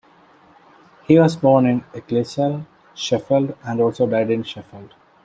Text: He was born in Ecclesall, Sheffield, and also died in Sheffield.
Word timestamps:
He 1.05 1.19
was 1.19 1.35
born 1.35 1.67
in 1.67 1.81
Ecclesall, 1.93 2.65
Sheffield, 2.95 3.55
and 3.63 3.79
also 3.79 4.07
died 4.07 4.31
in 4.31 4.41
Sheffield. 4.41 4.95